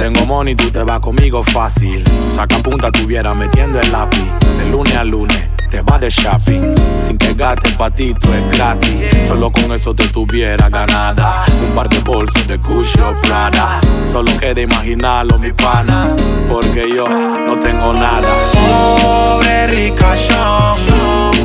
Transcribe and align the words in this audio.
tengo 0.00 0.24
money, 0.24 0.54
tú 0.54 0.70
te 0.70 0.82
vas 0.82 1.00
conmigo 1.00 1.44
fácil. 1.44 2.02
Tu 2.02 2.30
saca 2.30 2.56
punta 2.62 2.90
tuviera 2.90 3.34
metiendo 3.34 3.78
el 3.78 3.92
lápiz. 3.92 4.32
De 4.56 4.64
lunes 4.64 4.96
a 4.96 5.04
lunes 5.04 5.48
te 5.70 5.82
vas 5.82 6.00
de 6.00 6.08
shopping. 6.08 6.74
Sin 6.96 7.18
que 7.18 7.34
gastes 7.34 7.72
patito 7.72 8.28
es 8.34 8.56
gratis. 8.56 9.28
Solo 9.28 9.52
con 9.52 9.70
eso 9.72 9.94
te 9.94 10.08
tuviera 10.08 10.70
ganada. 10.70 11.44
Un 11.62 11.74
par 11.74 11.90
de 11.90 11.98
bolsos 12.00 12.46
de 12.46 12.56
Gucci 12.56 12.98
o 13.00 13.14
Prada. 13.22 13.78
Solo 14.10 14.30
queda 14.38 14.62
imaginarlo, 14.62 15.38
mi 15.38 15.52
pana. 15.52 16.08
Porque 16.50 16.88
yo 16.88 17.04
no 17.04 17.58
tengo 17.60 17.92
nada. 17.92 18.28
Pobre 18.54 19.66
ricachón. 19.66 20.80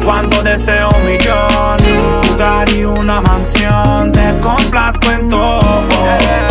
Cuando 0.01 0.41
deseo 0.43 0.89
un 0.89 1.05
millón, 1.05 2.29
lugar 2.29 2.69
y 2.69 2.85
una 2.85 3.19
mansión, 3.19 4.11
te 4.13 4.39
complazco 4.39 5.11
en 5.11 5.29
todo. 5.29 6.44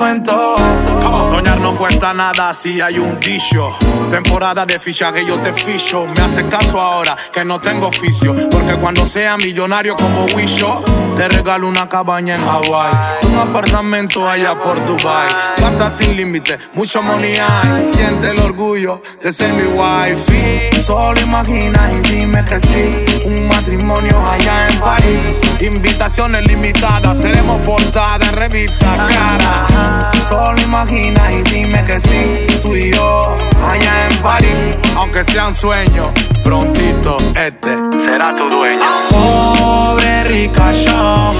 Soñar 0.00 1.60
no 1.60 1.76
cuesta 1.76 2.14
nada 2.14 2.54
si 2.54 2.80
hay 2.80 2.98
un 2.98 3.20
dicho. 3.20 3.68
Temporada 4.08 4.64
de 4.64 4.80
fichaje 4.80 5.26
yo 5.26 5.38
te 5.40 5.52
ficho. 5.52 6.06
Me 6.06 6.22
hace 6.22 6.48
caso 6.48 6.80
ahora 6.80 7.14
que 7.30 7.44
no 7.44 7.60
tengo 7.60 7.88
oficio. 7.88 8.34
Porque 8.50 8.76
cuando 8.76 9.06
sea 9.06 9.36
millonario 9.36 9.94
como 9.96 10.24
Wisho, 10.34 10.82
te 11.16 11.28
regalo 11.28 11.68
una 11.68 11.86
cabaña 11.86 12.36
en 12.36 12.44
Hawaii. 12.44 12.96
Un 13.30 13.38
apartamento 13.40 14.26
allá 14.26 14.58
por 14.58 14.82
Dubai. 14.86 15.28
Plata 15.56 15.90
sin 15.90 16.16
límite, 16.16 16.56
mucho 16.72 17.02
money 17.02 17.34
hay. 17.36 17.86
Siente 17.86 18.30
el 18.30 18.40
orgullo 18.40 18.69
de 18.80 19.32
ser 19.32 19.52
mi 19.52 19.64
wife. 19.64 20.70
Solo 20.82 21.20
imagina 21.20 21.78
y 21.92 22.10
dime 22.10 22.42
que 22.44 22.58
sí. 22.60 23.26
Un 23.26 23.46
matrimonio 23.48 24.16
allá 24.30 24.68
en 24.68 24.80
París. 24.80 25.26
Invitaciones 25.60 26.46
limitadas, 26.46 27.18
seremos 27.18 27.64
portada 27.64 28.24
en 28.24 28.32
revista 28.32 28.86
cara. 29.12 30.10
Solo 30.26 30.58
imagina 30.62 31.20
y 31.30 31.42
dime 31.42 31.84
que 31.84 32.00
sí. 32.00 32.46
Tú 32.62 32.74
y 32.74 32.92
yo 32.92 33.34
allá 33.68 34.08
en 34.10 34.22
París. 34.22 34.74
Aunque 34.96 35.24
sea 35.26 35.48
un 35.48 35.54
sueño, 35.54 36.04
prontito 36.42 37.18
este 37.36 37.76
será 38.00 38.34
tu 38.34 38.48
dueño. 38.48 38.86
Pobre 39.10 40.24
ricachón, 40.24 41.36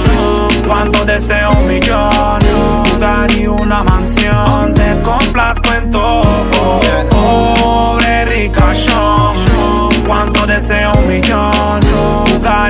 cuando 0.67 1.07
deseo 1.07 1.51
un 1.53 1.67
millón, 1.67 2.41
una 3.61 3.83
mansión, 3.83 4.60
cuando 10.07 10.47
deseo 10.47 10.93
un 10.93 11.09
millón, 11.09 11.81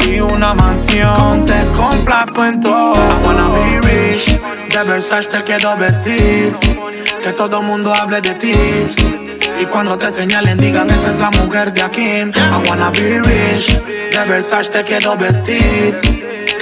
y 0.07 0.21
una 0.21 0.55
mansión, 0.55 1.45
te 1.45 1.71
complazco 1.73 2.45
en 2.45 2.61
todo. 2.61 2.95
I 2.95 3.25
wanna 3.25 3.49
be 3.49 3.81
rich, 3.81 4.41
de 4.71 4.85
Versace 4.85 5.29
te 5.29 5.43
quiero 5.43 5.77
vestir, 5.77 6.57
que 7.23 7.33
todo 7.33 7.63
mundo 7.63 7.93
hable 7.95 8.21
de 8.21 8.35
ti. 8.35 8.53
Y 9.59 9.67
cuando 9.67 9.99
te 9.99 10.11
señalen 10.11 10.57
digan 10.57 10.89
esa 10.89 11.11
es 11.11 11.19
la 11.19 11.31
mujer 11.31 11.73
de 11.75 11.83
aquí 11.83 12.03
I 12.03 12.33
wanna 12.69 12.91
be 12.91 13.21
rich 13.21 13.79
De 13.79 14.25
Versace 14.27 14.71
te 14.71 14.85
quiero 14.85 15.19
vestir 15.19 16.01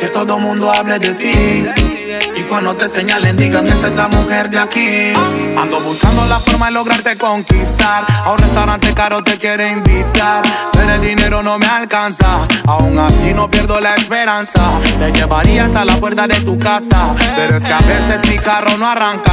Que 0.00 0.08
todo 0.08 0.36
mundo 0.38 0.72
hable 0.72 0.98
de 0.98 1.14
ti 1.14 1.97
Y 2.36 2.42
cuando 2.42 2.74
te 2.74 2.88
señalen 2.88 3.36
digan 3.36 3.66
esa 3.66 3.88
es 3.88 3.94
la 3.94 4.08
mujer 4.08 4.50
de 4.50 4.58
aquí 4.58 5.12
Ando 5.56 5.80
buscando 5.80 6.24
la 6.26 6.38
forma 6.38 6.66
de 6.66 6.72
lograrte 6.72 7.16
conquistar. 7.16 8.06
A 8.24 8.30
un 8.30 8.38
restaurante 8.38 8.94
caro 8.94 9.22
te 9.22 9.36
quiere 9.38 9.70
invitar. 9.70 10.42
Pero 10.72 10.94
el 10.94 11.00
dinero 11.00 11.42
no 11.42 11.58
me 11.58 11.66
alcanza. 11.66 12.46
Aún 12.66 12.98
así 12.98 13.34
no 13.34 13.50
pierdo 13.50 13.80
la 13.80 13.96
esperanza. 13.96 14.62
Te 14.98 15.10
llevaría 15.12 15.64
hasta 15.64 15.84
la 15.84 15.96
puerta 15.96 16.28
de 16.28 16.40
tu 16.40 16.58
casa. 16.58 17.14
Pero 17.34 17.56
es 17.56 17.64
que 17.64 17.72
a 17.72 17.78
veces 17.78 18.30
mi 18.30 18.38
carro 18.38 18.76
no 18.78 18.88
arranca. 18.88 19.32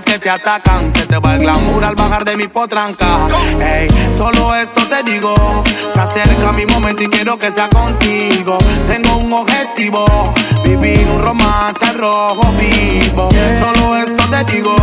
Que 0.00 0.18
te 0.18 0.30
atacan. 0.30 0.90
Se 0.90 1.06
te 1.06 1.18
va 1.18 1.34
el 1.34 1.40
glamour 1.40 1.84
al 1.84 1.94
bajar 1.94 2.24
de 2.24 2.34
mi 2.34 2.48
potranca. 2.48 3.06
Ey, 3.60 3.86
solo 4.16 4.54
esto 4.56 4.88
te 4.88 5.02
digo. 5.02 5.34
Se 5.92 6.00
acerca 6.00 6.50
mi 6.52 6.64
momento 6.64 7.02
y 7.02 7.08
quiero 7.08 7.38
que 7.38 7.52
sea 7.52 7.68
contigo. 7.68 8.56
Tengo 8.86 9.18
un 9.18 9.30
objetivo. 9.34 10.06
Vivir 10.64 11.06
un 11.08 11.20
romance 11.20 11.92
rojo 11.92 12.42
vivo. 12.58 13.28
Solo 13.60 13.98
esto 13.98 14.30
te 14.30 14.52
digo. 14.54 14.74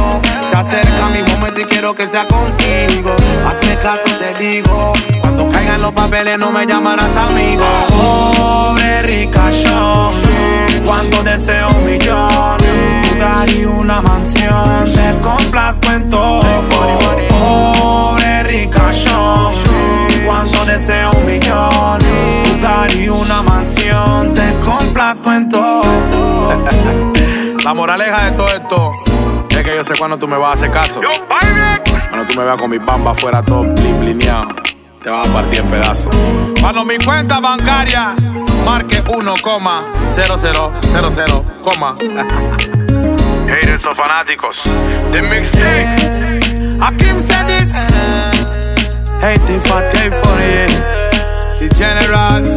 Se 0.47 0.55
acerca 0.55 1.07
mi 1.07 1.23
momento 1.23 1.61
y 1.61 1.65
quiero 1.65 1.95
que 1.95 2.07
sea 2.07 2.27
contigo. 2.27 3.15
Hazme 3.47 3.75
caso, 3.75 4.15
te 4.19 4.33
digo. 4.35 4.93
Cuando 5.21 5.49
caigan 5.49 5.81
los 5.81 5.91
papeles 5.91 6.37
no 6.37 6.51
me 6.51 6.67
llamarás 6.67 7.15
amigo. 7.15 7.65
Pobre 7.89 8.58
todo 25.17 25.81
La 27.63 27.73
moraleja 27.73 28.25
de 28.25 28.33
todo 28.33 28.47
esto 28.47 28.91
es 29.49 29.63
que 29.63 29.75
yo 29.75 29.83
sé 29.83 29.93
cuando 29.97 30.19
tú 30.19 30.27
me 30.27 30.37
vas 30.37 30.51
a 30.51 30.53
hacer 30.53 30.69
caso. 30.71 31.01
Cuando 32.09 32.27
tú 32.27 32.37
me 32.39 32.45
veas 32.45 32.57
con 32.57 32.69
mi 32.69 32.77
bamba 32.77 33.11
afuera 33.11 33.43
todo 33.43 33.61
blin 33.61 33.99
blineado, 33.99 34.49
te 35.01 35.09
vas 35.09 35.27
a 35.27 35.33
partir 35.33 35.61
en 35.61 35.67
pedazos. 35.67 36.15
Cuando 36.61 36.85
mi 36.85 36.99
cuenta 36.99 37.39
bancaria 37.39 38.13
marque 38.63 39.03
1,0000, 39.03 41.43
coma. 41.61 41.97
Haters 43.47 43.87
o 43.87 43.95
fanáticos 43.95 44.61
de 45.11 45.21
mixtape. 45.23 45.95
Akim 46.79 47.19
said 47.19 47.47
this. 47.47 47.73
Hey, 49.21 49.37
T-Fat 49.37 49.91
K48, 49.91 50.69
The 51.57 51.67
Generals. 51.75 52.49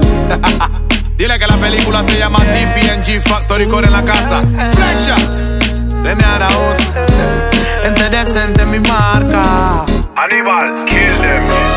Dile 1.22 1.38
que 1.38 1.46
la 1.46 1.56
película 1.56 2.02
se 2.02 2.18
llama 2.18 2.40
TPNG 2.40 3.22
Factory 3.22 3.68
Core 3.68 3.86
en 3.86 3.92
la 3.92 4.02
casa. 4.02 4.42
Flecha. 4.72 5.14
Rene 6.02 6.24
Arauz. 6.24 6.78
Entre 7.84 8.08
decente 8.08 8.66
mi 8.66 8.80
marca. 8.80 9.84
Aníbal, 10.16 10.74
Kid 10.84 11.71